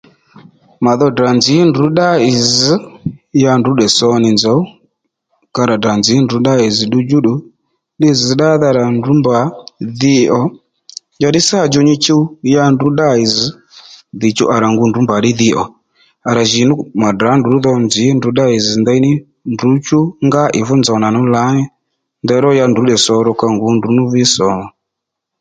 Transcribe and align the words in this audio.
Mà 0.83 0.91
dho 0.99 1.07
tdrà 1.11 1.29
nzǐ 1.37 1.55
ndrǔ 1.69 1.85
ddá 1.91 2.07
ì 2.29 2.31
zz̀ 2.53 2.73
ya 3.43 3.51
ndrǔ 3.57 3.71
tdè 3.75 3.87
sǒ 3.97 4.07
nì 4.23 4.29
nzòw 4.35 4.61
ka 5.55 5.61
rà 5.69 5.75
tdrà 5.77 5.93
nzǐ 5.99 6.15
ndrǔ 6.23 6.37
dda 6.41 6.53
ì 6.67 6.69
zz̀ 6.75 6.85
ddudjú 6.89 7.17
ddù 7.21 7.35
li 8.01 8.09
zz̀ 8.19 8.33
ddádha 8.35 8.69
rà 8.77 8.83
ndrǔ 8.97 9.11
mbà 9.19 9.39
dhi 9.99 10.15
ò 10.39 10.41
njàddí 11.17 11.41
sǎ 11.49 11.59
djò 11.67 11.81
nyi 11.87 11.95
chuw 12.05 12.21
ya 12.53 12.63
ndrǔ 12.73 12.87
ddâ 12.91 13.07
ì 13.23 13.25
zz̀ 13.35 13.47
dìchú 14.21 14.43
à 14.53 14.55
rà 14.63 14.67
ngu 14.73 14.83
ndrǔ 14.87 14.99
mbà 15.05 15.15
ddí 15.19 15.31
dhi 15.39 15.49
ò 15.63 15.63
à 16.29 16.31
rà 16.37 16.43
jì 16.51 16.61
ní 16.69 16.73
ndrǔ 17.43 17.55
dhò 17.63 17.71
nzǐ 17.85 18.03
ndrǔ 18.17 18.29
ddá 18.33 18.45
ì 18.55 18.59
zz̀ 18.65 18.75
ndeyní 18.81 19.11
ndrǔ 19.53 19.69
chú 19.85 19.99
ngá 20.27 20.43
ì 20.59 20.61
fú 20.67 20.73
nzòw 20.81 20.97
nà 21.01 21.09
nú 21.15 21.21
lǎní 21.33 21.63
ndeyró 22.23 22.49
ya 22.59 22.65
ndrǔ 22.67 22.81
nì 22.87 22.95
sǒ 23.05 23.13
ro 23.25 23.31
ka 23.39 23.47
ngǔ 23.55 23.67
ndrǔ 23.75 23.89
nú 23.97 24.03
ví 24.13 24.21
sòmù 24.33 24.63
ò 24.65 24.67